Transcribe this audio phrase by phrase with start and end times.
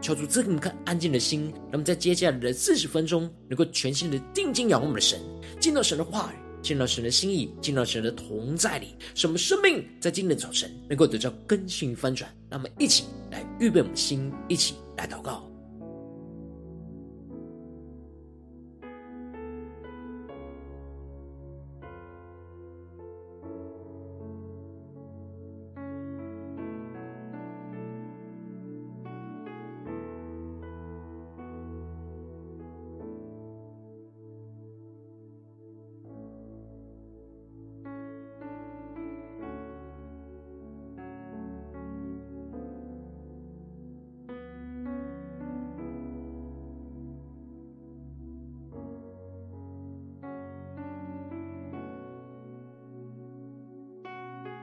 [0.00, 5.20] 求主赐给我们安静的心，那么在接下来的四十分钟，能够全心的定睛仰望我们的神，
[5.60, 12.30] 见到神的话语，见到神的心意，见到神的同在里，什么生命在今天的早晨能够得到更新翻转。
[12.48, 15.49] 那么一起来预备我们的心，一起来祷告。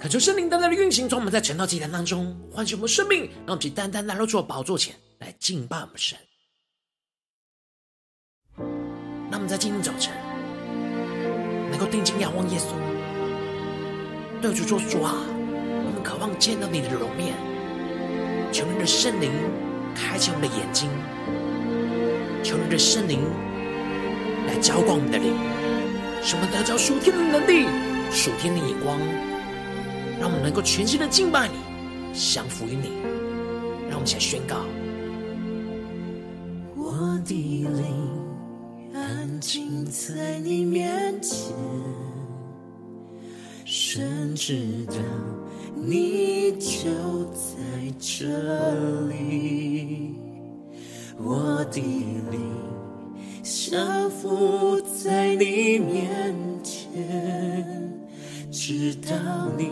[0.08, 6.18] 恳求圣灵单单的运行，从我们在晨祷祭坛当中唤醒我们生命，让我们去单单来到主的宝座前来敬拜我们神。
[9.30, 10.14] 让我们在今天早晨
[11.70, 12.72] 能够定睛仰望耶稣，
[14.42, 17.36] 对主说：“主啊，我们渴望见到你的容面，
[18.54, 19.30] 求你的圣灵
[19.94, 20.90] 开启我们的眼睛，
[22.46, 23.20] 求你的圣灵
[24.48, 25.36] 来浇灌我们的灵，
[26.24, 27.68] 使我们得着属天的能力、
[28.10, 28.98] 属天的眼光。”
[30.20, 31.56] 让我们能够全心的敬拜你，
[32.14, 32.90] 降服于你。
[33.90, 34.58] 让我们一起来宣告：
[36.76, 37.34] 我的
[37.64, 41.56] 灵安静在你面前，
[43.64, 44.96] 神知道
[45.76, 46.90] 你就
[47.34, 47.54] 在
[48.00, 48.28] 这
[49.08, 50.16] 里。
[51.20, 52.40] 我的灵
[53.44, 57.94] 降服在你面前，
[58.52, 59.16] 知道
[59.58, 59.72] 你。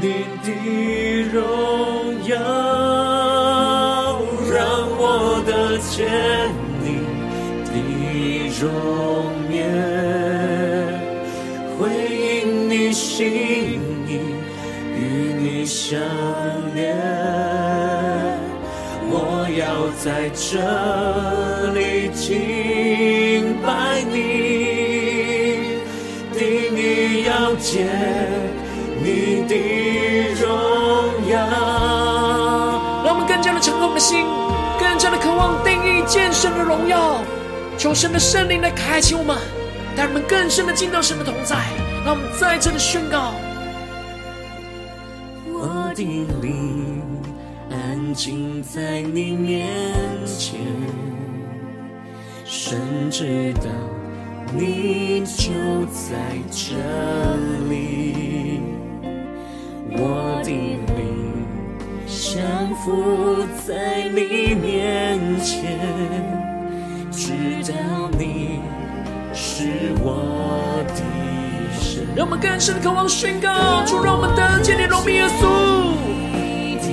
[0.00, 0.04] 你
[0.44, 0.48] 的
[1.32, 1.42] 荣
[2.24, 2.36] 耀，
[4.52, 4.56] 让
[4.96, 5.02] 我
[5.44, 5.96] 得见
[6.80, 6.86] 你
[7.64, 7.70] 的
[8.60, 8.64] 容
[9.50, 9.56] 颜，
[11.76, 11.78] 回
[12.14, 14.10] 应你心意，
[14.94, 14.98] 与
[15.36, 15.98] 你相
[16.74, 16.78] 连。
[19.10, 19.12] 我
[19.56, 20.46] 要在这
[21.72, 21.78] 里
[22.14, 23.66] 敬拜
[24.12, 24.16] 你，
[26.38, 26.38] 定
[26.76, 28.17] 意要见。
[33.98, 34.24] 心，
[34.78, 37.20] 更加的渴望定义见神的荣耀，
[37.76, 39.36] 求神的圣灵来开启我们，
[39.96, 41.56] 带我们更深的进到神的同在。
[42.04, 43.34] 让我们再次的宣告：
[45.46, 46.02] 我的
[46.40, 47.02] 灵
[47.70, 49.66] 安静在你面
[50.26, 50.60] 前，
[52.44, 53.64] 神知道
[54.54, 55.52] 你就
[55.92, 56.16] 在
[56.50, 56.76] 这
[57.68, 58.62] 里。
[59.90, 61.37] 我的灵
[62.38, 65.76] 降服在你面前，
[67.10, 67.32] 知
[67.72, 68.60] 道你
[69.34, 71.02] 是我的
[71.80, 72.06] 神。
[72.14, 75.42] 让我们更深的渴望宣告，主让我们得见你荣美耶稣
[76.78, 76.86] 的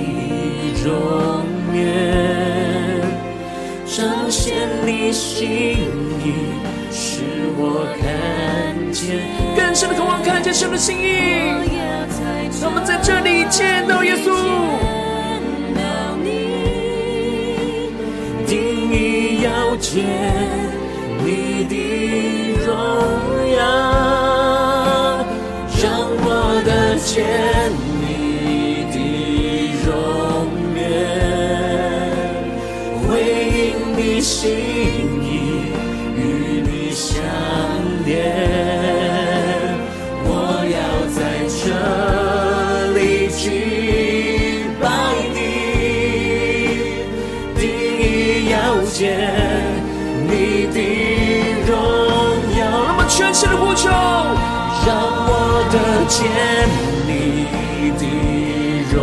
[0.84, 1.46] 容
[1.76, 3.02] 颜，
[3.86, 5.46] 彰显你心
[6.26, 6.34] 意，
[6.90, 7.22] 使
[7.56, 9.22] 我看见。
[9.56, 11.54] 更深的渴望看见神的心意。
[12.60, 14.34] 让我们在这里见到耶稣，
[19.78, 20.04] 见
[21.24, 21.76] 你的
[22.66, 22.68] 荣
[23.56, 23.64] 耀，
[25.82, 25.84] 让
[26.24, 26.28] 我
[26.66, 26.70] 的
[27.00, 27.14] 肩
[56.08, 56.30] 见
[57.08, 57.48] 你
[57.98, 58.04] 的
[58.92, 58.96] 容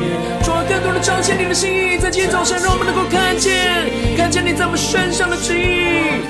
[0.00, 0.02] 颜。
[0.42, 6.22] 主啊，更多的彰显你的心意，在今天早晨，让我们能够看见，看见你在我们身上的旨意。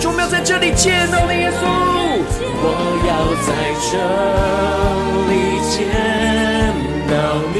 [0.00, 1.62] 主，我们要在这里见到你，耶稣。
[2.64, 2.66] 我
[3.08, 3.50] 要在
[3.90, 3.92] 这
[5.28, 5.32] 里
[5.70, 5.74] 见
[7.08, 7.14] 到
[7.54, 7.56] 你，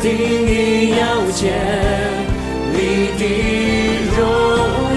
[0.00, 0.04] 定
[0.46, 1.02] 意要
[1.32, 1.42] 见
[2.72, 2.76] 你
[3.18, 3.22] 的
[4.16, 4.20] 荣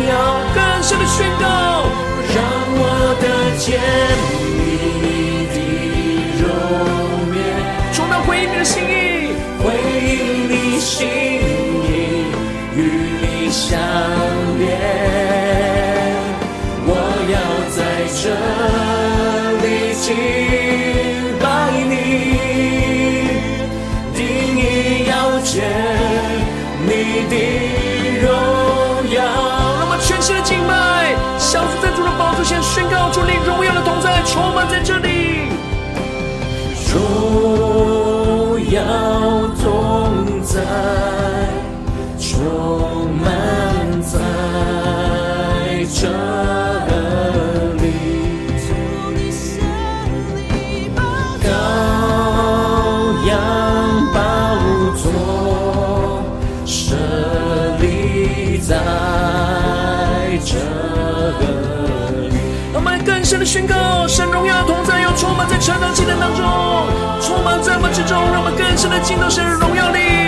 [0.07, 0.11] 耀，
[0.53, 1.45] 更深的宣告，
[3.67, 3.77] 甜
[4.55, 4.69] 蜜
[5.51, 5.55] 的
[6.39, 6.41] 容
[7.35, 7.37] 颜。
[7.91, 9.75] 主，我们要回应你的心意，回
[10.07, 11.03] 应你心
[11.83, 11.85] 意，
[12.77, 12.79] 与
[13.19, 13.77] 你相
[14.57, 14.63] 连。
[16.87, 16.89] 我
[17.27, 17.35] 要
[17.75, 17.77] 在
[18.15, 18.23] 这
[19.59, 19.67] 里
[63.47, 66.43] 宣告神荣耀同在，又充满在传道祭坛当中，
[67.21, 70.26] 充满在我们之中，让我们更深的进到神荣耀里，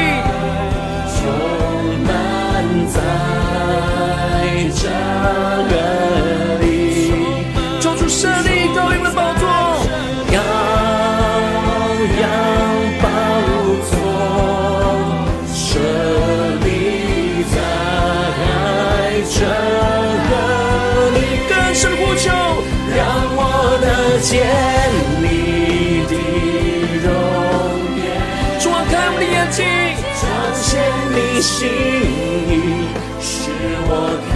[31.42, 32.88] 心意，
[33.22, 33.52] 使
[33.88, 33.92] 我
[34.30, 34.36] 看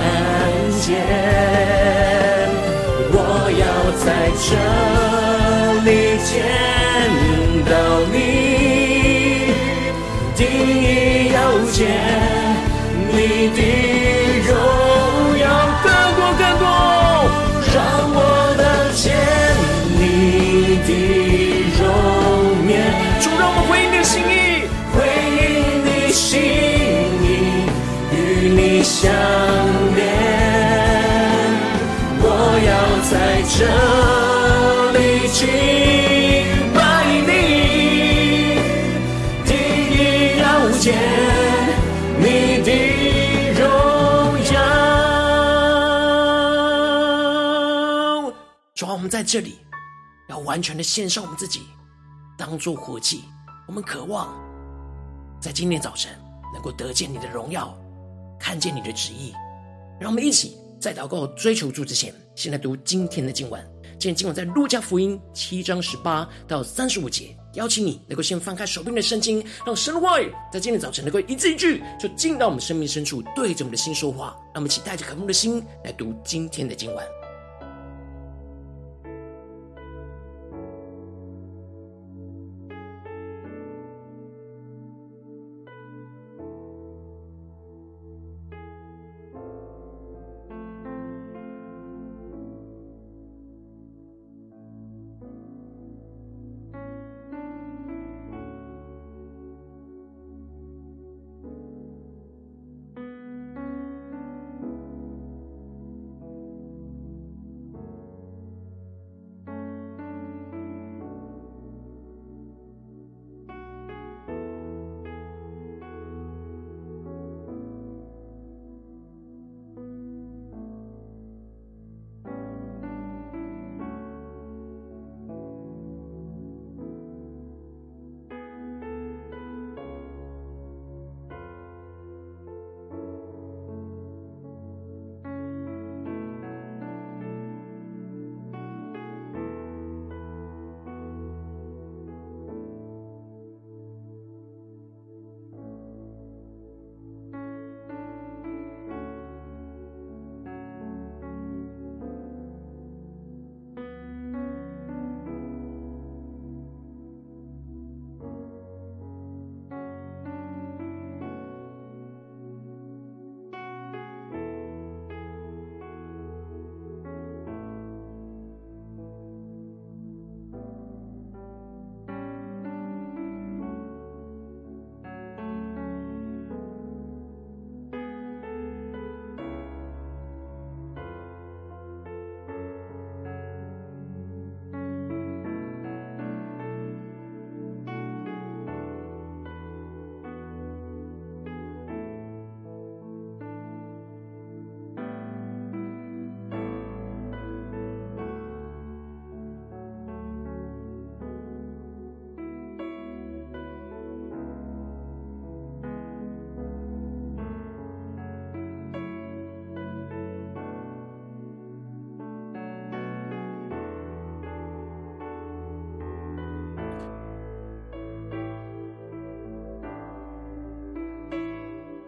[0.79, 0.91] 见。
[3.15, 3.17] 我
[3.61, 3.63] 要
[4.03, 4.07] 在
[4.39, 4.47] 这
[5.83, 5.89] 里
[6.23, 6.82] 见
[33.55, 33.63] 这
[34.93, 35.47] 里敬
[36.73, 38.57] 拜你，
[39.45, 39.53] 定
[39.93, 40.83] 意要见
[42.17, 42.25] 你
[42.63, 42.67] 的
[43.53, 43.61] 荣
[44.51, 44.57] 耀。
[48.73, 49.59] 主啊，我们在这里。
[50.29, 51.61] 要完全的献上我们自己，
[52.35, 53.23] 当作活祭。
[53.67, 54.33] 我们渴望
[55.39, 56.11] 在今天早晨
[56.51, 57.77] 能够得见你的荣耀，
[58.39, 59.31] 看见你的旨意。
[59.99, 63.61] 让我们一起在祷告追求主之前，先来读今天的经文。
[63.99, 67.35] 今天经文在路加福音七章十八到三十五节。
[67.53, 70.17] 邀请你能够先翻开手边的圣经，让神话
[70.51, 74.35] 在今天早晨能够一字一句，就进到我们生命深处，对着我们的心说话。
[74.45, 77.22] 让我们一起带着渴慕的心来读今天的经文。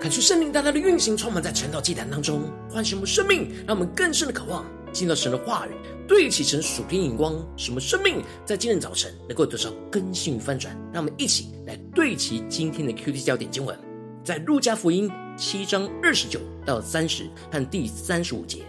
[0.05, 5.71] 感谢圣灵大大的运行，充满在晨祷祭坛当中，唤醒我们生命，让我们更深的渴望进到神的话语，
[6.07, 10.77] 对齐成属天眼光，什么生命在今天早晨能够得到更新与翻转。
[10.93, 13.75] 让我们一起来对齐今天的 QT 焦点经文，
[14.23, 18.59] 在路加福音七章二十九到三十和第三十五节，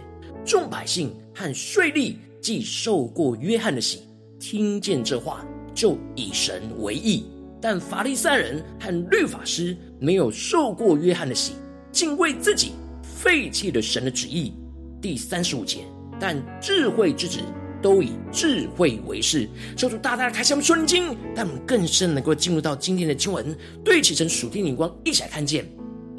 [0.43, 3.99] 众百姓和税吏既受过约翰的洗，
[4.39, 7.27] 听见这话，就以神为义。
[7.59, 11.53] 但法利赛人和律法师没有受过约翰的洗，
[11.91, 14.53] 竟为自己废弃了神的旨意。
[15.01, 15.79] 第三十五节，
[16.19, 17.39] 但智慧之子
[17.81, 19.47] 都以智慧为事。
[19.75, 25.67] 求主大大开启我们属灵经，让我们更深能够进入到今天的经文，对齐成属天灵光，一起来看见，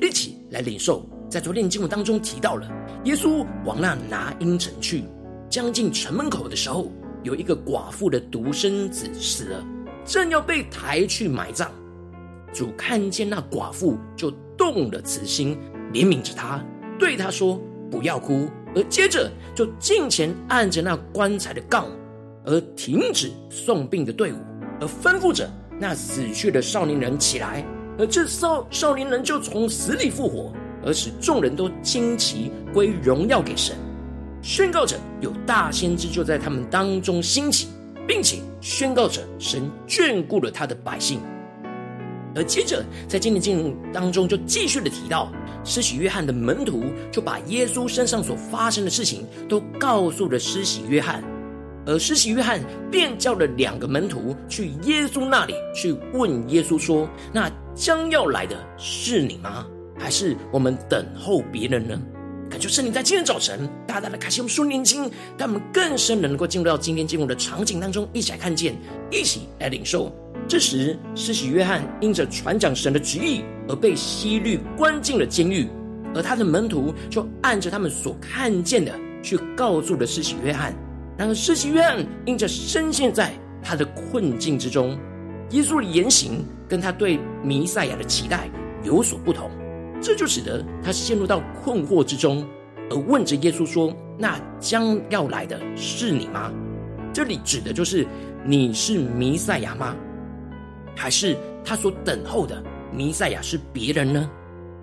[0.01, 1.05] 一起来领受。
[1.29, 2.67] 在昨天的经文当中提到了，
[3.05, 5.05] 耶稣往那拿因城去，
[5.51, 6.91] 将近城门口的时候，
[7.23, 9.67] 有一个寡妇的独生子死了。
[10.07, 11.71] 正要被抬去埋葬，
[12.53, 15.57] 主看见那寡妇，就动了慈心，
[15.93, 16.65] 怜悯着她，
[16.99, 21.87] 对她说：“不要哭。”而接着就近前按着那棺材的杠，
[22.45, 24.37] 而停止送殡的队伍，
[24.81, 25.51] 而吩咐着
[25.81, 27.65] 那死去的少年人起来，
[27.99, 30.53] 而这少少年人就从死里复活，
[30.85, 33.77] 而使众人都惊奇，归荣耀给神，
[34.43, 37.69] 宣告着有大先知就在他们当中兴起。
[38.09, 41.21] 并且宣告着神眷顾了他的百姓，
[42.39, 45.33] 而接着在今天经文当中就继续的提到，
[45.65, 51.21] 施洗约翰的门徒就把耶稣身上所发生的事情都告诉了施洗约翰，
[51.85, 52.61] 而施洗约翰
[52.93, 59.67] 便叫了两个门徒去耶稣那里去问耶稣说：“那将要来的是你吗？
[59.99, 62.01] 还是我们等候别人呢？”
[62.49, 68.75] 感谢圣灵在今天早晨大大的开启我们属灵眼睛，让我们更深的能够进入到今天经文的场景当中，一起来看见，
[69.11, 70.11] 一起来领受。
[70.49, 75.69] 这时，施洗约翰因着船长神的旨意而被希律关进了监狱，
[76.15, 78.91] 而他的门徒就按着他们所看见的
[79.23, 80.75] 去告诉了施洗约翰。
[81.19, 83.31] 然而，施洗约翰因着深陷在
[83.63, 84.99] 他的困境之中，
[85.51, 88.49] 耶稣的言行跟他对弥赛亚的期待
[88.83, 89.51] 有所不同。
[90.01, 92.43] 这就使得他陷入到困惑之中，
[92.89, 96.51] 而问着耶稣说：“那将要来的是你吗？”
[97.13, 98.07] 这里指的就是
[98.47, 99.95] 你是弥赛亚吗？
[100.99, 102.63] 还是他所等候的
[102.93, 104.29] 弥赛亚是别人呢？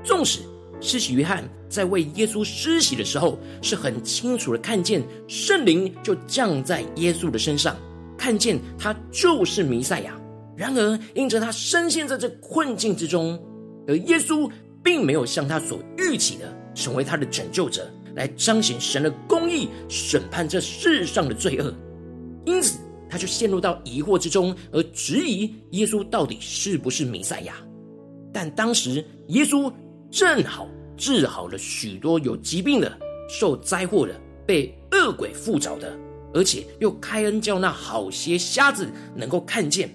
[0.03, 0.39] 纵使
[0.79, 7.75] 施洗约翰在为耶稣施洗的时候，是很清楚的看见圣灵就降在耶稣的身上，
[8.17, 10.19] 看见他就是弥赛亚。
[10.55, 13.39] 然而，因着他深陷在这困境之中，
[13.87, 14.49] 而耶稣。
[14.85, 16.45] 并没有像他所预期的
[16.75, 21.73] 成为他的拯救者，来彰显神的公义，审判这世上的罪恶。
[22.45, 22.77] 因此，
[23.15, 27.55] 他就陷入到疑惑之中，而质疑耶稣到底是不是弥赛亚。
[28.33, 29.71] 但当时，耶稣
[30.11, 30.67] 正好
[30.97, 35.97] 治好了许多有疾病的、受灾祸的、被恶鬼附着的，
[36.33, 39.89] 而且又开恩叫那好些瞎子能够看见。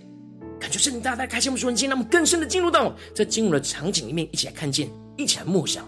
[0.59, 5.87] 感觉圣灵大大开心我们属灵眼，让我们更深的进入到在进入的场景里面，一起来看见，一起来默想，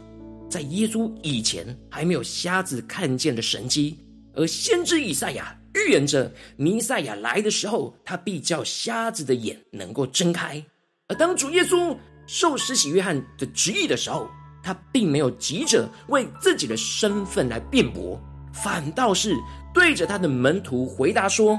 [0.51, 3.97] 在耶稣以前还没有瞎子看见的神迹，
[4.35, 10.63] 而先知以赛亚预言着弥赛亚来的时候，他必叫瞎子的眼能够睁开。
[11.09, 14.29] 而当主耶稣受施洗约翰的旨意的时候，
[14.63, 18.21] 他并没有急着为自己的身份来辩驳，
[18.53, 19.35] 反倒是
[19.75, 21.59] 对着他的门徒回答说。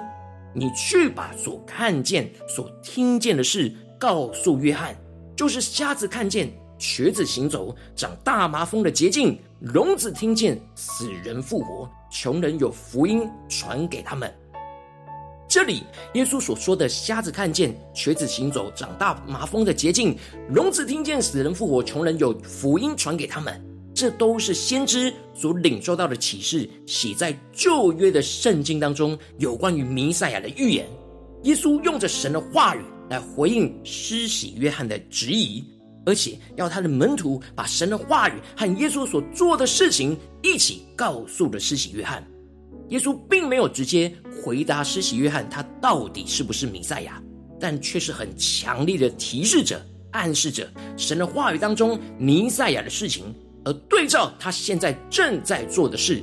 [0.56, 4.96] 你去把所看见、所听见的事告诉约翰，
[5.36, 6.48] 就是瞎子看见、
[6.84, 14.30] 瘸子行走、长大麻风的捷径、聋子听见、死人复活、穷人有福音传给他们。
[15.48, 20.18] 这里耶稣所说的瞎子看见、瘸子行走、长大麻风的捷径、
[20.50, 23.64] 聋子听见、死人复活、穷人有福音传给他们。
[23.96, 30.86] 这都是先知所领受到的启示，写在旧约的圣经当中，有关于弥赛亚的预言。
[31.44, 35.64] 耶稣用着神的话语来回应施洗约翰的质疑，
[36.06, 42.26] 而且要他的门徒把神的话语和耶稣所做的事情一起告诉了施洗约翰。
[42.90, 47.22] 耶稣并没有直接回答施洗约翰他到底是不是弥赛亚，
[47.60, 49.82] 但却是很强烈的提示着、
[50.12, 53.34] 暗示着神的话语当中弥赛亚的事情。
[53.66, 56.22] 而对照他现在正在做的事，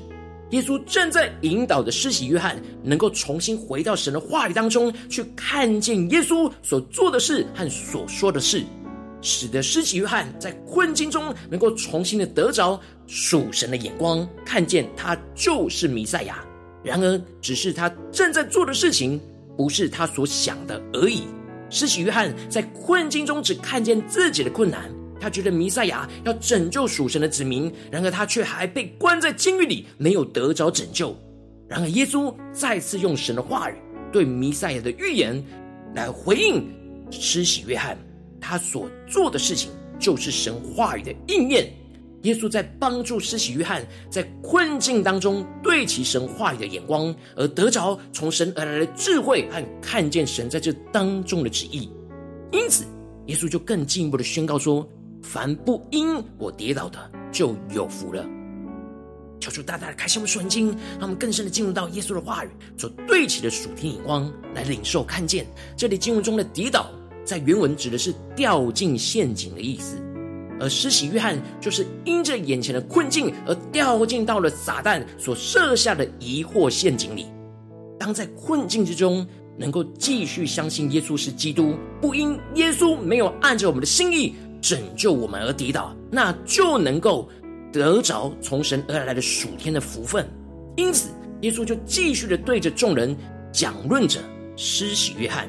[0.50, 8.62] 耶稣正在引导的施洗约翰能够重新回到神的话语当中去看见耶稣所做的事和所说的事，
[9.22, 16.44] 使得施洗约翰在困境中能够重新的得着属神的眼光，看见他就是弥赛亚。
[16.82, 19.20] 然而，只是他正在做的事情
[19.56, 21.24] 不是他所想的而已。
[21.68, 24.90] 施洗约翰在困境中只看见自己的困难。
[25.20, 31.14] 他觉得弥赛亚要拯救属神的子民，然而他却还被关在监狱里，没有得着拯救。
[31.68, 33.74] 然而耶稣再次用神的话语
[34.10, 35.44] 对弥赛亚的预言
[35.94, 36.66] 来回应
[37.10, 37.96] 施洗约翰，
[38.40, 41.72] 他所做的事情就是神话语的应验。
[42.22, 51.90] 耶稣在帮助施洗约翰在困境当中对齐神话语的眼光，而得着从神而来的智慧和看见神在这当中的旨意。
[52.52, 52.84] 因此，
[53.26, 54.86] 耶稣就更进一步的宣告说
[55.22, 56.98] ：“凡不因我跌倒的，
[57.32, 58.22] 就有福了。”
[59.40, 66.90] 求主大大的开启我们属灵经，让我们更深的进入到耶稣的话语所对齐的属天眼光，来领受看见这里经文中的跌倒，
[67.24, 69.96] 在原文指的是掉进陷阱的意思。
[70.58, 77.26] 而施洗约翰就是因着眼前的困境而掉进到了撒旦所设下的疑惑陷阱里。
[77.98, 87.28] 当在困境之中，能够继续相信耶稣是基督，不因耶稣没有按着我们的心意拯救我们而跌倒，那就能够
[87.72, 90.28] 得着从神而来的属天的福分。
[90.76, 91.08] 因此，
[91.40, 93.16] 耶稣就继续的对着众人
[93.50, 94.20] 讲论着
[94.56, 95.48] 施洗约翰。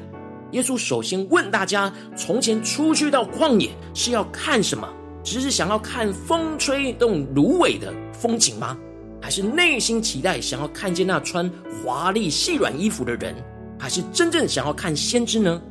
[0.52, 4.88] 耶稣首先问大家：从前出去到旷野是要看什么？
[5.24, 8.76] 只是想要看风吹动芦苇的风景吗？
[9.20, 11.50] 还是内心期待想要看见那穿
[11.82, 13.34] 华丽细软衣服的人？
[13.78, 15.62] 还是真正想要看先知呢？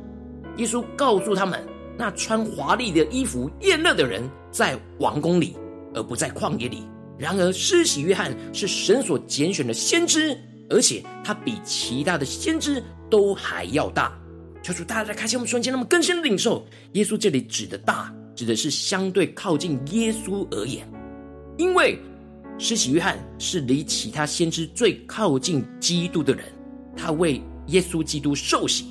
[0.56, 1.64] 耶稣告诉他们，
[1.96, 5.56] 那穿华丽的衣服宴乐的人在王宫里，
[5.94, 6.82] 而不在旷野里。
[7.18, 10.36] 然而，施洗约翰是神所拣选的先知，
[10.68, 14.18] 而且他比其他的先知都还要大。
[14.62, 18.14] 求主大家在开启我们瞬间，那么更深的领受，耶稣这里指的大。
[18.34, 20.88] 指的是相对靠近耶稣而言，
[21.58, 21.98] 因为
[22.58, 26.46] 施洗约翰是离其他先知最靠近基督的人，
[26.96, 28.86] 他为耶稣基督受洗，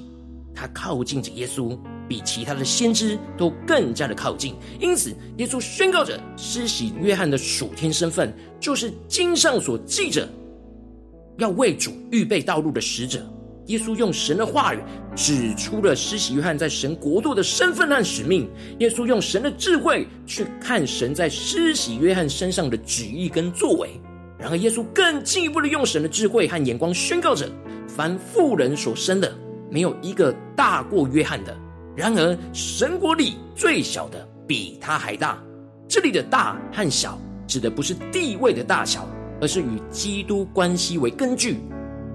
[0.54, 4.54] 他靠近着耶稣，比其他的先知都更加的靠近。
[4.80, 10.30] 因此，耶稣宣告着施洗约翰的属天身份，就是经上所记着
[11.40, 13.28] 要为主预备道路的使者。
[13.68, 14.80] 耶稣用神的话语
[15.16, 18.50] 指出了施洗约翰在神国度的身份和使命。
[18.80, 23.90] 耶稣用神的智慧去看神在施洗约翰身上的旨意跟作为。
[24.38, 27.48] 然而，耶稣更进一步的用神的智慧和眼光宣告着：
[27.88, 29.32] 凡妇人所生的，
[29.70, 31.56] 没有一个大过约翰的。
[31.96, 35.38] 然而，神国里最小的比他还大。
[35.88, 39.08] 这里的大和小，指的不是地位的大小，
[39.40, 41.58] 而是与基督关系为根据。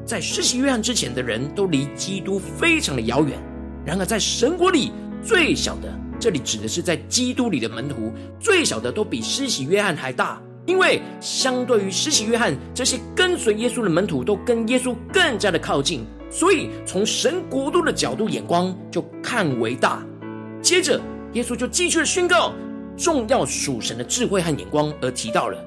[0.06, 3.36] 在施洗约翰之前的人都离基督非常的遥远，
[3.84, 20.06] 然而在神国里最小的，这里指的是在基督里的门徒，最小的都比施洗约翰还大，因为相对于施洗约翰，这些跟随耶稣的门徒都跟耶稣更加的靠近，所以从神国度的角度眼光就看为大。
[20.62, 21.00] 接着
[21.32, 22.52] 耶稣就继续的宣告，
[22.96, 25.58] 重要属神的智慧和眼光，而提到了。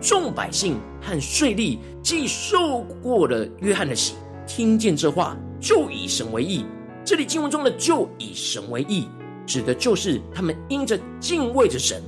[0.00, 4.14] 众百姓和税吏既受过了约翰的洗，
[4.46, 6.64] 听见这话，就以神为义。
[7.04, 9.08] 这里经文中的“就以神为义”，
[9.46, 12.02] 指的就是他们因着敬畏着神，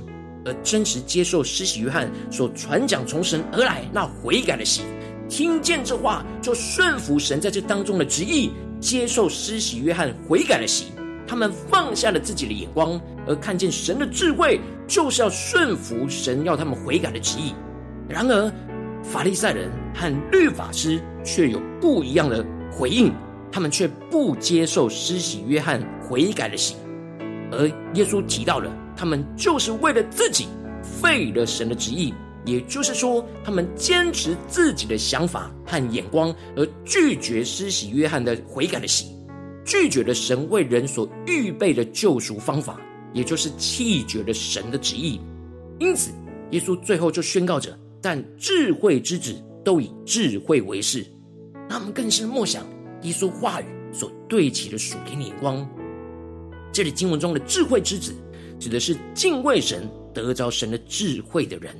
[0.45, 4.81] 而真实接受施洗约翰所传讲从神而来那悔改的洗。
[5.29, 10.85] 听见这话，就顺服神在这当中的旨意，接受施洗约翰悔改的洗。
[11.25, 17.53] 他们放下了自己的眼光，而看见神的智慧，就是要顺服神要他们悔改的旨意。
[18.09, 18.51] 然而，
[19.03, 23.13] 法利赛人和律法师却有不一样的回应，
[23.51, 26.75] 他们却不接受施洗约翰悔改的洗，
[27.51, 30.47] 而耶稣提到了，他们就是为了自己
[30.81, 32.13] 废了神的旨意，
[32.45, 39.05] 也就是说，他们坚持自己的想法和眼光，而拒绝施洗约翰的悔改的洗，
[39.63, 42.81] 拒绝了神为人所预备的救赎方法，
[43.13, 45.21] 也就是弃绝了神的旨意。
[45.77, 46.11] 因此，
[46.51, 47.77] 耶稣最后就宣告着。
[48.01, 51.05] 但智慧之子都以智慧为事，
[51.69, 52.65] 他们更是默想
[53.03, 55.67] 耶稣话语所对齐的属天眼光。
[56.71, 58.13] 这里经文中的智慧之子，
[58.59, 61.73] 指的是敬畏神、得着神的智慧的人；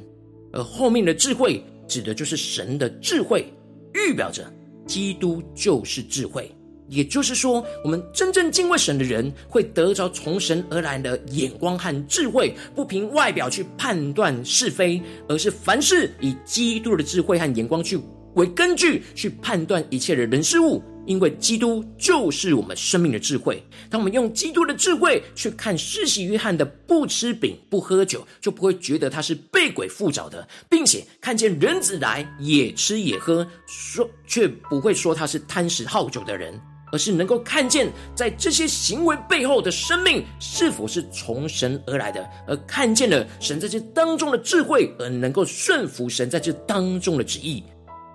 [0.51, 3.51] 而后面的智慧，指的就是神的智慧，
[3.93, 4.51] 预表着
[4.86, 6.51] 基督就是智慧。
[6.89, 17.99] 也就是说，我们真正敬畏神的人，会得着从神而来的眼光和智慧，不凭外表去判断是非，而是凡事以基督的智慧和眼光去
[18.34, 20.84] 为根据，去判断一切的人事物。
[21.06, 23.63] 因为基督就是我们生命的智慧。
[23.89, 36.54] 当我们用基督的智慧去看施洗约翰的不吃饼不喝酒，就不会觉得他是被鬼附着的，并且看见人子来也吃也喝，说却不会说他是贪食好酒的人。
[36.91, 47.63] 而是能够看见在这些行为背后的生命是否是从神而来的，而看见了神在这当中的智慧，而能够顺服神在这当中的旨意。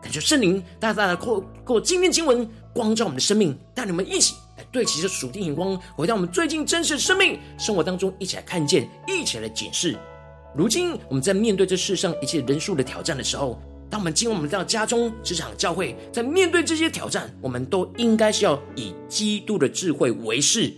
[0.02, 9.96] 感谢圣灵大大的扩过今天经文光照我们的生命，带你们一起来对齐这属天眼光，回到我们最近真实的生命生活当中，一起来看见，一起来检视。
[10.54, 13.60] 如今我们在面对这世上一切人数的挑战的时候。
[13.94, 20.74] 当我们进入我们到家中、职场、教会，在面对这些挑战，我们都应该是要以基督的智慧为誓，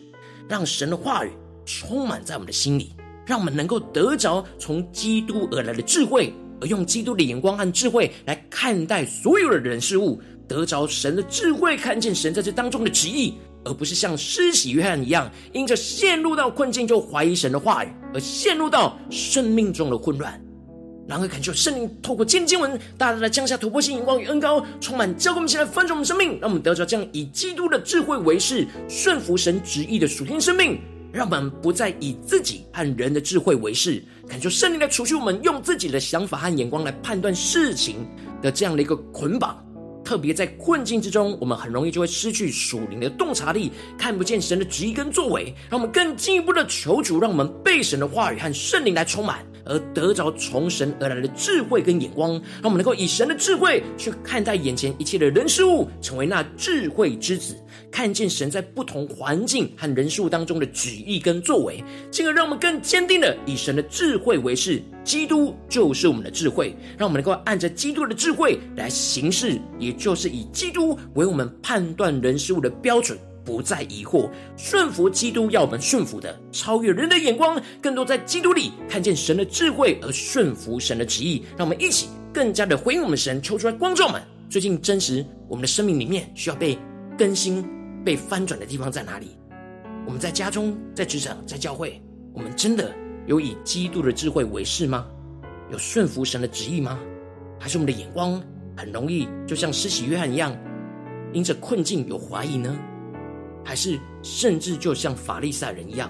[0.46, 1.30] 让神的话语
[1.64, 2.92] 充满在我们的心里，
[3.24, 13.32] 让我们能够得着从基督而来的智慧，而用基督的眼光和智慧来看待所有的人事物，得着神的智慧，看见神在这当中的旨意，
[13.64, 20.38] 而不是像施洗约翰一样，因着陷入到困境就怀疑神的话语，而陷入到生命中的混乱。
[21.08, 30.80] 然后，恳求圣灵透过今天经文，大大的降下突破性眼光与恩膏，充满教灌我们，起来翻转我们生命，让我们得着这样以基督的智慧为誓，顺服神旨意的属天生命。
[31.12, 38.06] 让我们不再以自己和人的智慧为誓，恳求圣灵来除去我们用自己的想法和眼光来判断事情
[38.42, 39.56] 的这样的一个捆绑。
[40.04, 45.54] 特别在困境之中，我们很容易就会失去属灵的洞察力，看不见神的旨意跟作为。
[45.70, 49.44] 让我们更进一步的求主，让我们被神的话语和圣灵来充满。
[49.66, 57.56] 而得着从神而来的智慧跟眼光，让我们能够以神的智慧去看待眼前一切的人事物，成为那智慧之子，
[57.90, 73.18] 看见神在不同环境和人事物当中的旨意跟作为，进而让我们更坚定的以神的智慧为誓，基督就是我们的智慧，让我们能够按着基督的智慧来行事，也就是以基督为我们判断人事物的标准。
[73.46, 81.44] 不再疑惑，顺服基督要我们顺服的，超越人的眼光，更多在基督里看见神的智慧而顺服神的旨意。
[81.56, 84.20] 让我们一起更加的回应我们神，求出来光照们。
[84.50, 86.76] 最近真实我们的生命里面需要被
[87.16, 87.64] 更新、
[88.04, 89.28] 被翻转的地方在哪里？
[90.04, 92.02] 我们在家中、在职场、在教会，
[92.34, 92.92] 我们真的
[93.26, 95.06] 有以基督的智慧为誓吗？
[95.70, 96.98] 有顺服神的旨意吗？
[97.60, 98.42] 还是我们的眼光
[98.76, 100.56] 很容易就像施洗约翰一样，
[101.32, 102.76] 因着困境有怀疑呢？
[103.66, 106.08] 还是甚至就像法利赛人一样，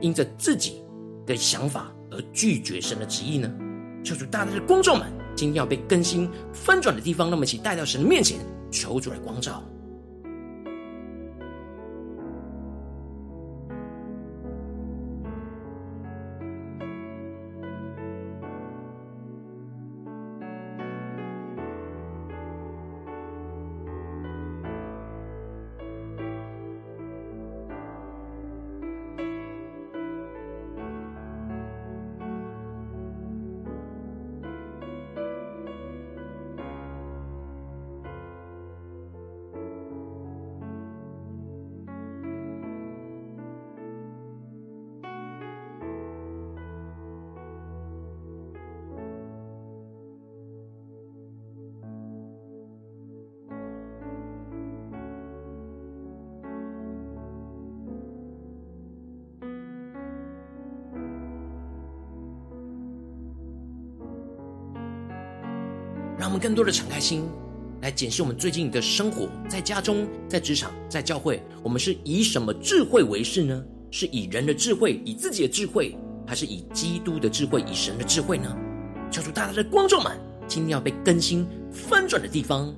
[0.00, 0.82] 因着自己
[1.24, 3.48] 的想法而拒绝神的旨意呢？
[4.04, 8.40] 求主大大的光众们，今天要被更新翻转的地方，那么请带到神的面前，
[8.72, 9.62] 求主来光照。
[66.26, 67.22] 让我们更多的敞开心，
[67.82, 73.64] 来检视我们最近的生活，在家中、在职场、在教会，我们是以什么智慧为事呢？
[73.92, 78.52] 是以人的智慧，以自己的智慧，还是以基督的智慧，以神的智慧呢？
[79.08, 82.74] 求主大家的观众们，今天要被更新翻转的地方。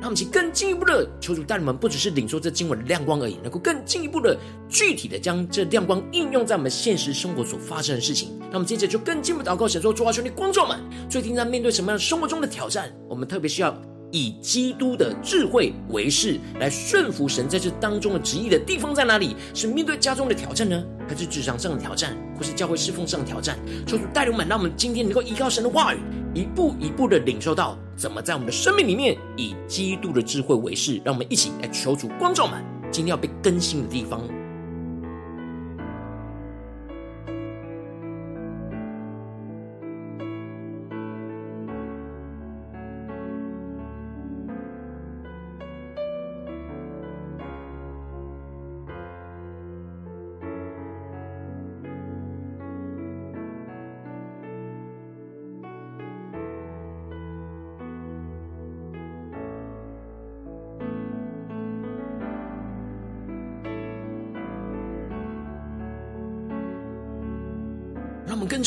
[0.00, 4.34] 让我们去更进一步的求主带领们，不只是领受这经文的亮光而已，能够更进一步的
[4.66, 8.30] 具体的将这亮光应用在我们现实生活所发生的事情。
[8.50, 12.90] 那么接着就更进一步祷告，神说：主啊，求你光照们，最近在面对什么样生活中的挑战？
[13.08, 13.70] 我们特别需要
[14.12, 19.36] 以基督的智慧为誓，来顺服神在这当中的旨意的地方在哪里？
[19.54, 23.58] 是面对家中的挑战呢，还是职场上的挑战，或是教会侍奉上的挑战？
[23.86, 25.98] 求主带领我们，让我们今天能够依靠神的话语，
[26.34, 27.78] 一步一步的领受到。
[27.96, 31.00] 怎么在我们的生命里面以基督的智慧为誓？
[31.04, 34.22] 让我们一起来求主光照们，今天要被更新的地方。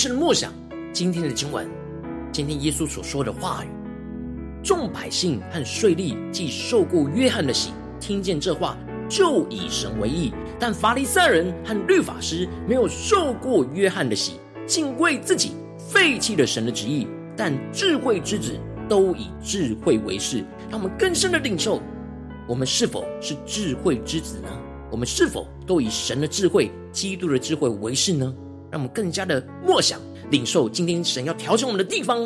[0.04, 0.52] 深的默想
[0.92, 1.66] 今天的经文，
[2.30, 3.70] 今天耶稣所说的话语。
[4.62, 10.34] 众百姓和税吏既受过约翰的洗，听见这话，就以神为义。
[10.60, 14.34] 但法利赛人和律法师没有受过约翰的洗，
[14.68, 17.08] 竟为自己废弃了神的旨意。
[17.38, 20.44] 但智慧之子都以智慧为事。
[20.70, 21.82] 让我们更深的领受，
[22.46, 24.50] 我们是否是智慧之子呢？
[24.92, 28.36] 我们是否都以神的智慧、基督的智慧为事呢？
[28.74, 30.00] 让我们更加的默想、
[30.32, 32.22] 领受今天神要调整我们的地方。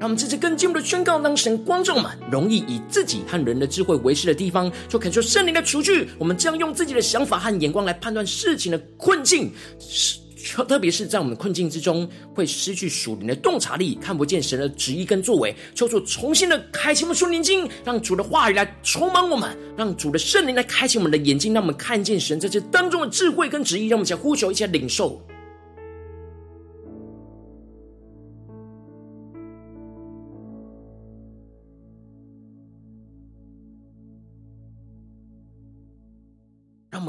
[0.00, 6.08] 让我们这次更进一步的宣告：当神光照们，容易以自己和人的智慧为师的地方，就恳求圣灵的除去。
[6.18, 15.54] 我们将用自己的想法和眼光来判断事情的困境，是特别是在我们的困境之中，会失去属灵的洞察力，看不见神的旨意跟作为。
[15.74, 23.88] 求主重新的开启我们属灵经，让主的话语来充满我们，让主的圣灵来开启我们的眼睛，让我们看见神在这当中的智慧跟旨意。
[23.88, 25.20] 让我们想呼求，一起来领受。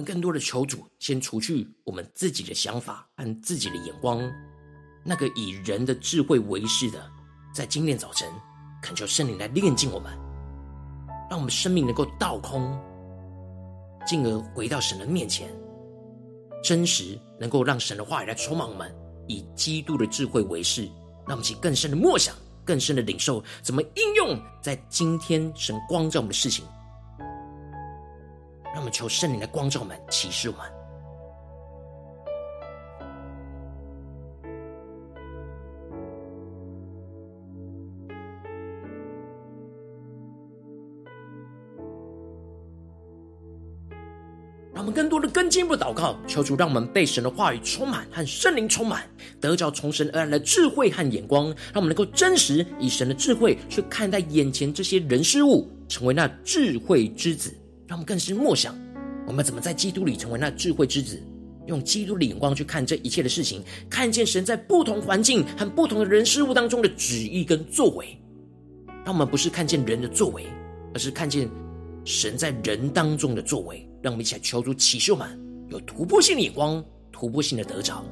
[0.06, 4.22] 更多的求主先除去我们自己的想法和自己的眼光，
[5.04, 7.04] 那个以人的智慧为是的，
[7.54, 8.30] 在今天早晨
[8.82, 10.12] 恳求圣灵来炼净我们，
[11.30, 12.80] 让我们生命能够倒空，
[14.06, 15.50] 进而回到神的面前，
[16.64, 18.96] 真实能够让神的话语来充满我们，
[19.28, 20.84] 以基督的智慧为是，
[21.26, 26.64] 让我们去更深的默想，更深的领受，怎么应用在今天神光照我们的事情。
[28.76, 30.66] 让我们求圣灵的光照我们，启示我们。
[44.74, 49.04] 让我们更多的更进一步祷告，求主让我们被神的话语充满和圣灵充满，
[49.40, 57.56] 得着从神而来的智慧和眼光，让我们能够真实以神的智慧去看待眼前这些人事物，成为那智慧之子。
[57.88, 58.76] 让我们更是默想，
[59.28, 61.22] 我们怎么在基督里成为那智慧之子，
[61.68, 68.18] 用基督的眼光去看这一切的事情，看见神在不同环境和不同的人事物当中的旨意跟作为。
[69.04, 70.48] 让我们不是看见人的作为，
[70.94, 71.48] 而是看见
[72.04, 73.88] 神在人当中的作为。
[74.02, 78.04] 让我们一起来求主启示我们，有突破性的眼光，突破性的得着。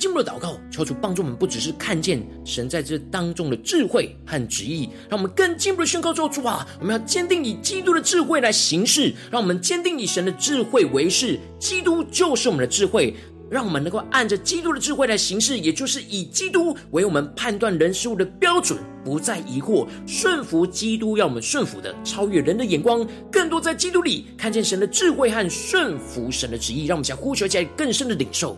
[0.00, 13.14] 进一步的祷告，求主帮助我们，不只是看见神在这当中的智慧和旨意，让我们更进一步的宣告说：主啊，我们要坚定以基督的智慧来行事，让我们坚定以神的智慧为是，基督就是我们的智慧，
[13.50, 28.56] 让我们能够按着基督的智慧来行事，也就是以基督为我们判断人事物的标准，不再疑惑，顺服基督要我们顺服的，超越人的眼光，更多在基督里看见神的智慧和顺服神的旨意，让我们想呼求起来更深的领受。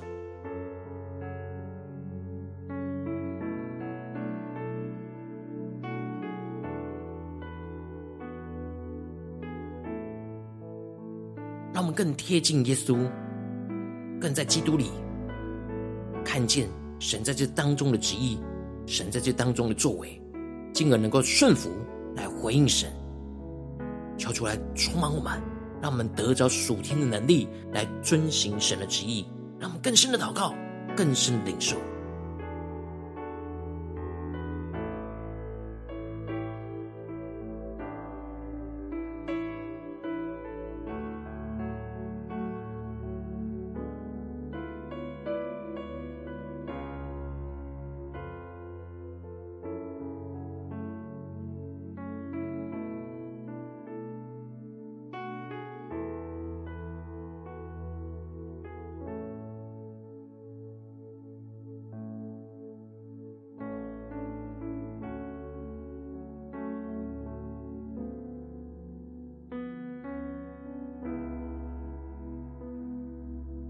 [11.92, 13.08] 更贴近耶稣，
[14.20, 14.90] 更在基督里
[16.24, 18.38] 看见神在这当中的旨意，
[18.86, 20.20] 神在这当中的作为，
[20.72, 21.70] 进而能够顺服
[22.14, 22.90] 来回应神，
[24.16, 25.40] 求出来充满我们，
[25.80, 29.26] 让我们得着属天的能力来遵行神的旨意，
[29.58, 30.54] 让我们更深的祷告，
[30.96, 31.76] 更深的领受。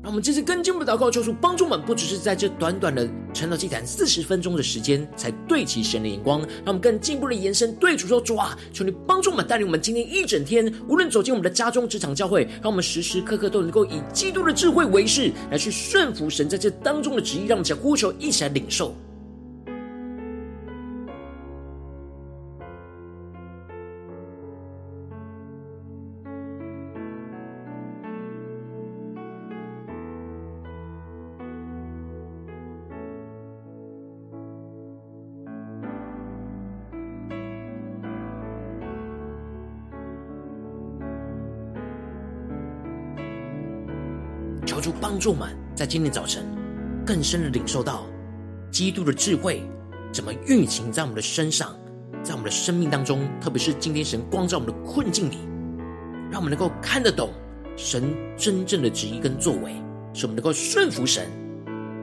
[0.02, 3.08] 让我们这次跟进一步祷告，求主帮助我们，不只是在这短短的
[3.40, 18.92] 来到祭坛四十分钟的时间，才对齐神的眼光，让我们更进一步的延伸，对主说：主啊，求你帮助我们，带领我们今天一整天，无论走进我们的家中、职场、教会，让我们时时刻刻都能够以基督的智慧为事，来去顺服神在这当中的旨意，让我们想呼求，一起来领受。
[45.22, 46.44] 众们，在今天早晨
[47.06, 48.06] 更深的领受到
[48.72, 49.62] 基督的智慧
[50.12, 51.76] 怎么运行在我们的身上，
[52.24, 55.36] 在我们的生命当中，特别是今天神光照我们的困境里，
[56.28, 57.30] 让我们能够看得懂
[57.76, 59.76] 神真正的旨意跟作为，
[60.12, 61.28] 使我们能够顺服神，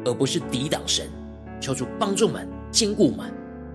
[0.05, 1.05] 而不是抵挡神。
[1.59, 3.29] 求主帮助们，坚固我们。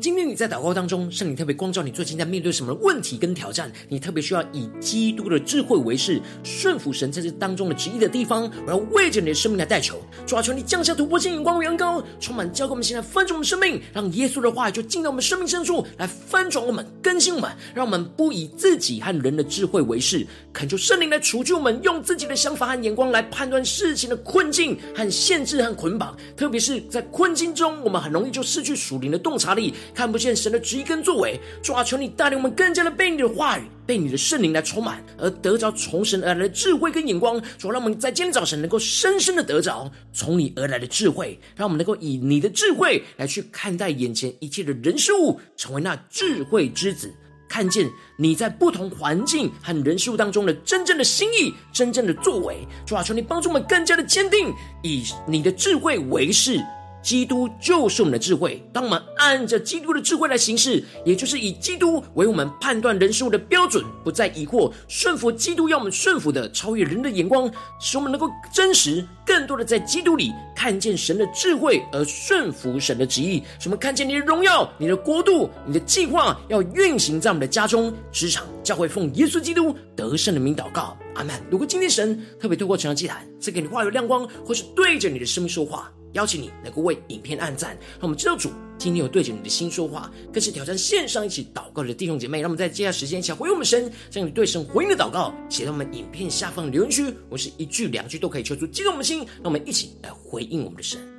[0.00, 3.70] 今天你在祷告当中，圣灵特别光照你，最近在面对什么问题跟挑战？
[3.88, 10.00] 你特别需要以基督的智慧为誓，顺服神在这当中的旨意的地方，我要为着你的生命来代求。
[10.24, 26.16] 主啊，求你降下突破性眼光与恩膏，充满教给我们，现在翻转我们生命，让耶稣的话语就进到我们生命深处，来翻转我们、更新我们，让我们不以自己和人的智慧为誓，恳求圣灵来除去我们用自己的想法和眼光来判断事情的困境和限制和捆绑。
[26.36, 29.74] 特别是在困境中，我们很容易就失去属灵的洞察力。
[29.94, 37.40] 看不见神的旨意跟作为，主啊，求你带领我们更加的被你的话语、被你的圣灵来充满，而得着从神而来的智慧跟眼光。
[37.58, 47.12] 主啊，让我们在今天早晨能够深深的得着从你而来的智慧，让我们能够以你的智慧来去看待眼前一切的人事物，成为那智慧之子，
[47.48, 52.66] 看见你在不同环境和人事物当中的真正的心意、真正的作为。
[52.86, 54.52] 主啊，求你帮助我们更加的坚定，
[54.82, 56.60] 以你的智慧为誓。
[57.02, 58.62] 基督就是我们的智慧。
[58.72, 73.42] 当我们按着基督的智慧来行事，也就是以基督为我们判断人事物的标准，不再疑惑，顺服基督要我们顺服的，超越人的眼光，使我们能够真实、更多的在基督里看见神的智慧，而顺服神的旨意。
[73.58, 81.34] 使我们看见你的荣耀、你的国度、你的计划要运行在我们的家中、职场、教会，奉耶稣基督得胜的名祷告，阿门。
[81.50, 85.90] 如果今天神特别透过晨祷祭坛赐给你话语亮光，或是对着你的生命说话。
[86.18, 92.40] 邀请你能够为影片按赞，让我们知道主今天有对着你的心说话，更是挑战线上一起祷告的弟兄姐妹。
[92.40, 99.18] 让我们在接下来时间，想回应我们神，将你对神回应的祷告写到我们影片下方的留言区，我是一句两句都可以求出激动我们的心。
[99.18, 101.17] 让我们一起来回应我们的神。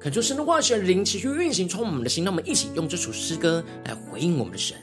[0.00, 2.24] 恳求神的话语的灵持续运行，充满我们的心。
[2.24, 4.76] 让我们一起用这首诗歌来回应我们的神，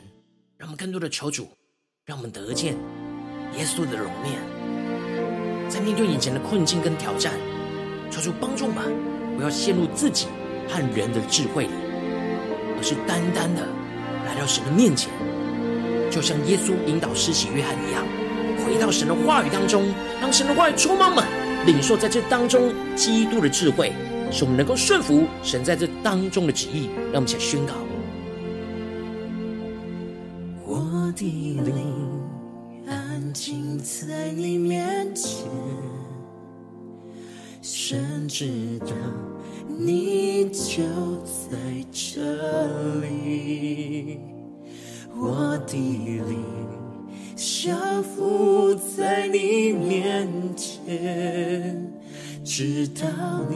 [0.57, 1.47] 让我们更多的求主，
[2.05, 2.73] 让我们得见
[3.57, 4.41] 耶稣的容面。
[5.69, 7.31] 在面对眼前的困境跟挑战，
[8.11, 8.83] 求主帮助我们，
[9.37, 10.27] 不要陷入自己
[10.67, 11.71] 和人的智慧里，
[12.75, 13.65] 而是单单的
[14.25, 15.09] 来到神的面前，
[16.11, 18.05] 就像耶稣引导施洗约翰一样，
[18.65, 21.25] 回到神的话语当中，让神的话语充满我们，
[21.65, 23.93] 领受在这当中基督的智慧。
[24.35, 27.73] 使我们能够顺服神在这当中的旨意，让我们一起来宣告。
[30.65, 31.23] 我的
[31.63, 31.73] 灵
[32.85, 35.47] 安静在你面前，
[37.61, 38.87] 神知道
[39.69, 40.83] 你就
[41.23, 41.57] 在
[41.93, 42.21] 这
[42.99, 44.19] 里，
[45.15, 46.43] 我的灵
[47.37, 50.27] 降服在你面
[50.57, 51.89] 前，
[52.43, 53.05] 知道
[53.49, 53.55] 你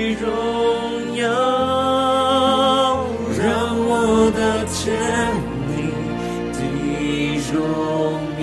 [0.13, 1.27] 荣耀，
[3.37, 3.45] 让
[3.77, 3.89] 我
[4.35, 4.79] 得见
[5.67, 5.69] 你
[6.53, 6.59] 的
[7.51, 7.55] 容
[8.39, 8.41] 颜，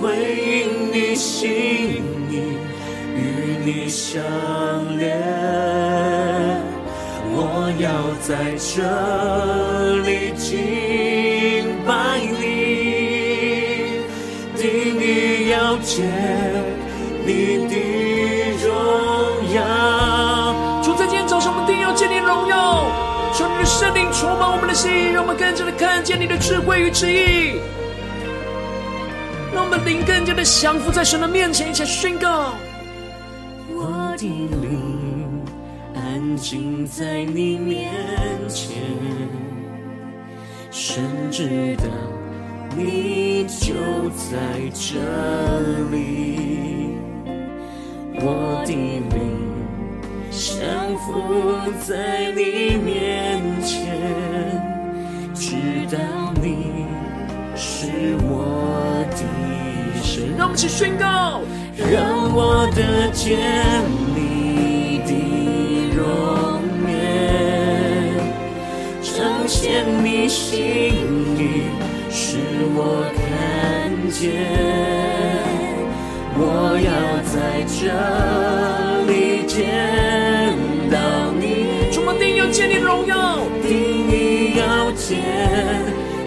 [0.00, 0.02] 回
[0.46, 0.54] 应。
[0.96, 2.32] 你心意
[3.14, 3.18] 与
[3.62, 4.22] 你相
[4.96, 5.04] 连，
[7.28, 7.36] 我
[7.78, 7.86] 要
[8.26, 8.80] 在这
[10.06, 10.32] 里
[23.78, 27.60] 圣灵充满我们的心，让我们更加的看见你的智慧与旨意。
[29.54, 32.54] 让我们灵更加的降服在神的面前，一起宣告。
[33.68, 35.44] 我的灵
[35.94, 37.92] 安静在你面
[38.48, 38.78] 前，
[40.70, 41.84] 神知道
[42.74, 43.74] 你就
[44.16, 44.96] 在这
[45.90, 46.96] 里。
[48.14, 49.45] 我的灵
[50.66, 51.12] 降服
[51.86, 53.96] 在你面前，
[55.32, 55.54] 知
[55.94, 55.98] 道
[56.42, 56.86] 你
[57.54, 57.86] 是
[58.22, 59.16] 我的。
[60.36, 61.40] 让我们一起宣告，
[61.92, 63.38] 让我得见
[64.12, 65.10] 你的
[65.94, 66.02] 容
[66.88, 66.90] 颜，
[69.02, 70.58] 彰显你心
[71.38, 71.70] 意，
[72.10, 72.38] 使
[72.74, 73.24] 我看
[74.10, 74.20] 见。
[76.38, 76.42] 我
[76.82, 76.90] 要
[77.22, 77.34] 在
[77.78, 77.78] 这
[79.06, 79.54] 里见，
[82.66, 85.18] 你的荣耀，定你要见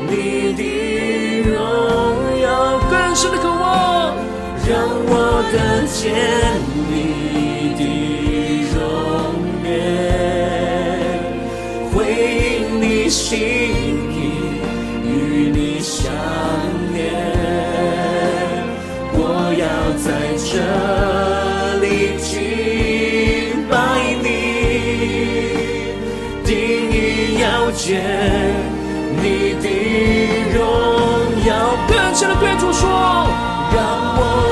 [0.07, 0.61] 你的
[1.49, 1.59] 荣
[2.41, 4.15] 耀，更深的渴望。
[4.67, 5.13] 让我
[5.51, 5.99] 更见
[6.87, 6.93] 你
[7.75, 7.81] 的
[8.71, 8.77] 容
[9.65, 9.67] 颜，
[11.91, 11.93] 回
[12.61, 13.68] 应你心
[27.89, 28.05] 见
[29.19, 29.65] 你的
[30.53, 30.61] 荣
[31.47, 31.49] 耀。
[31.87, 32.85] 更深的对主说。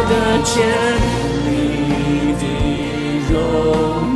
[0.09, 0.65] 得见
[1.45, 2.43] 你的
[3.29, 3.35] 容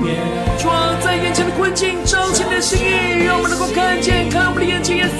[0.07, 0.09] 颜，
[0.57, 5.05] 主啊，在眼前的困境，彰显你的心意，让我们能够看见，看我们的眼睛，耶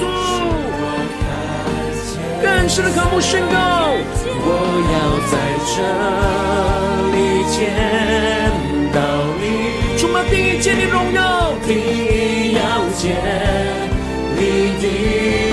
[2.40, 3.92] 更深的渴慕宣告，
[4.40, 4.48] 我
[4.94, 4.96] 要
[5.28, 5.34] 在
[5.68, 5.76] 这
[7.12, 7.16] 里
[7.52, 7.60] 见
[8.94, 8.98] 到
[9.38, 9.44] 你，
[9.98, 12.62] 主啊，第一见你荣耀，第一要
[12.96, 13.12] 见
[13.90, 13.91] 你
[14.42, 14.48] 的
[14.80, 15.51] 荣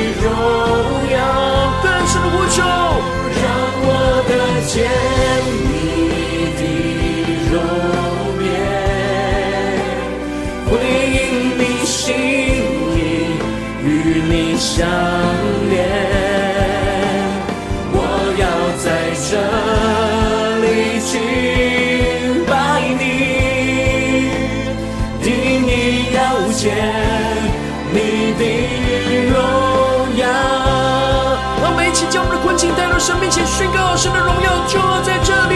[32.99, 35.55] 困境带到神面前宣告，神的荣耀就在这里。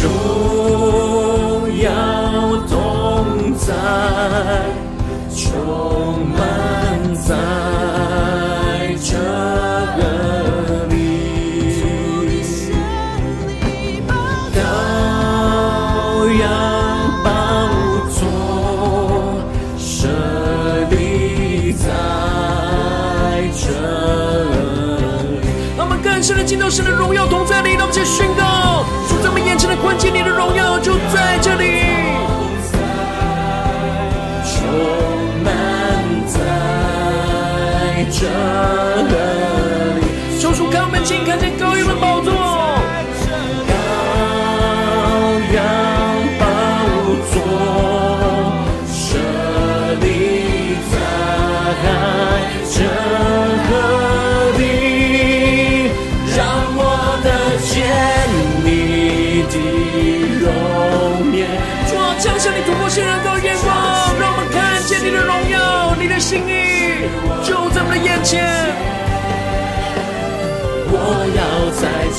[0.00, 0.08] 荣
[1.78, 1.90] 耀
[2.66, 3.74] 同在，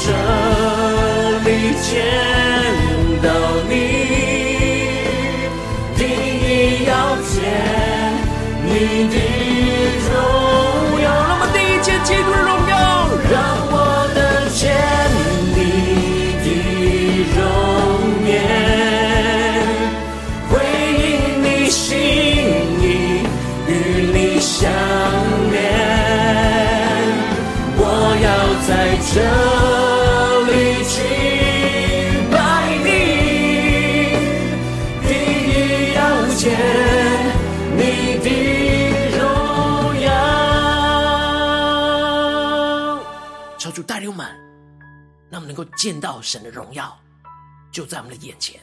[0.05, 0.11] 这
[1.39, 2.54] 里见。
[45.55, 46.93] 能够见到神的荣耀，
[47.71, 48.59] 就在我们的眼前，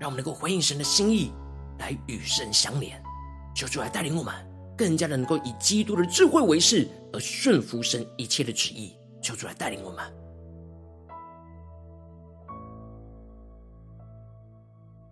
[0.00, 1.30] 让我们能够回应神的心意，
[1.78, 2.98] 来与神相连。
[3.54, 4.34] 求主来带领我们，
[4.78, 8.96] 更加的能够以基督的智慧为誓，而顺服神一切的旨意。
[9.22, 10.25] 求主来带领我们。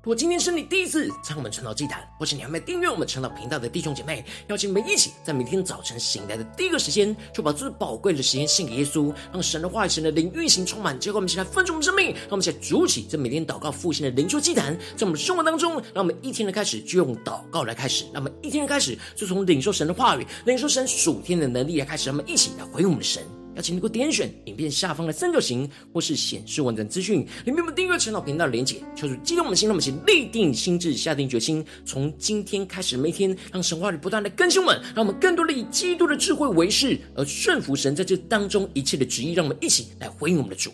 [0.05, 11.01] 如果今天是你第一次参与我们晨祷祭坛，或是你还没订阅我们晨祷频道的弟兄姐妹，邀请你们一起在每天早晨醒来的第一个时间，就把最宝贵的时间献给耶稣，让神的话语、神的灵运行充满。
[11.01, 23.23] 结果我们一起来分盛我们生命，让我们一起来筑起这每天祷告复兴的灵修祭坛，在我们生活当中，让我们一天的开始就用祷告来开始，让我们一天的开始就从领受神的话语、领受神属天的能力来开始，让我们一起来回应我们的神。
[23.57, 28.83] 邀请你给我点选影片下方的三角形，或是显示完整资讯，里面有订阅陈老频道的连结。
[28.97, 39.35] 求主激动我们的心，让我们立定心志，下定决心，从今天开始，每天让神话里不断的更新我们，让我们更多的以基督的智慧为事，而顺服神在这当中一切的旨意。
[39.35, 40.71] 让我们一起来回应我们的主。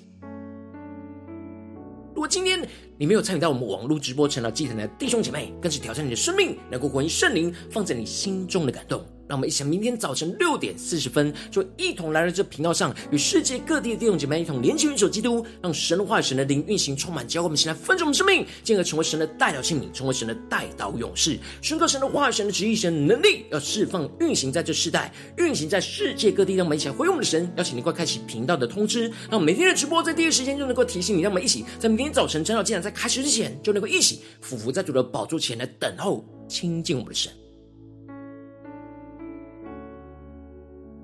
[2.15, 2.61] 如果今天
[2.99, 9.03] 你没有参与到我们网络直播陈老祭坛的弟兄姐妹，更是挑战你的生命，能够回应圣灵放在你心中的感动。
[9.31, 26.57] 让我们一起，明天早晨六点四十分，就一同来到这频道上，与世界各地的弟兄姐妹一同连接、元首基督，让神的话语、神的灵运行充满，教会我们起来分盛我们生命，进而成为神的代祷器皿，成为神的代祷勇士，宣告神的话语、神的旨意、神的能力，要释放、运行在这世代，运行在世界各地。
[26.57, 31.21] 让我们一起来回应我们的神，邀请你快开启频道的通知，让每天的直播在第一时间就能够提醒你。
[31.21, 37.33] 让我们一起在明天早晨晨祷祭坛在开始之前，就能够一起俯伏在主的宝座前来等候亲近我们的神。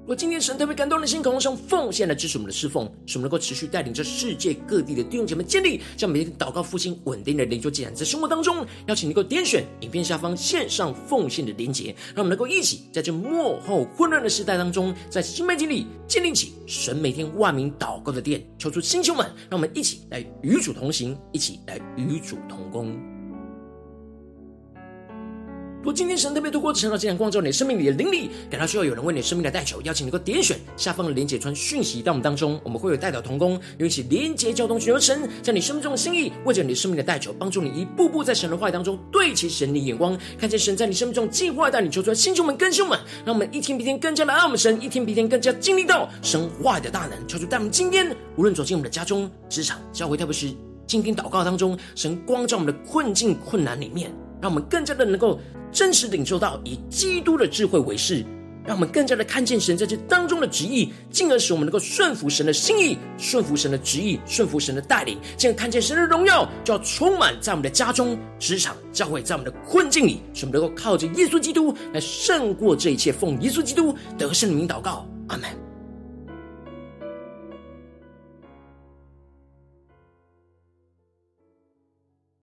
[0.07, 22.97] 如果今天神特别感动的心，渴望用奉献来支持我们的侍奉，使我们能够持续带领着世界各地的弟兄姐妹建立，将每天祷告复兴稳定的灵修祭坛，在生活当中，邀请能够点选影片下方线上奉献的连结，让我们能够一起在这幕后混乱的时代当中，在新媒体里建立起神每天万名祷告的殿，求出星球们，让我们一起来与主同行，一起来与主同工。
[25.87, 50.53] 如果今天神特别透过晨祷祭坛光照你生命里的灵里，感到需要有人为你生命来代求，邀请你能够点选下方的连结传讯息到我们当中，我们会有代祷同工，有一起连结交通，寻求神在你生命中的心意，为着你生命的代求，帮助你一步步在神的话语当中对齐神的眼光，看见神在你生命中计划带你求出来，星球们、更新们，让我们一天比一天更加的爱我们神，一天比一天更加经历到神话语的大能，求主带我们今天无论走进我们的家中、职场、教会，特别是
[50.85, 54.13] 今天祷告当中，神光照我们的困境、困难里面，
[54.43, 55.39] 让我们更加的能够。
[55.77, 58.25] 真实领受到以基督的智慧为誓，
[58.65, 73.13] 让我们更加的看见神在这当中的旨意，进而使我们能够顺服神的心意，顺服神的旨意，顺服神的带领，这样看见神的荣耀就要充满在我们的家中、职场、教会，在我们的困境里，使我们能够靠着耶稣基督来胜过这一切。
[73.13, 75.66] 奉耶稣基督得胜的名祷告，阿门。